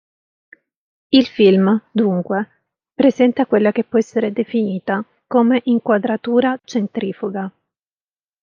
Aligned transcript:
Il 1.09 1.27
film 1.27 1.79
dunque 1.91 2.63
presenta 2.91 3.45
quella 3.45 3.71
che 3.71 3.83
può 3.83 3.99
essere 3.99 4.31
definita 4.31 5.05
come 5.27 5.61
inquadratura 5.65 6.59
centrifuga. 6.63 7.51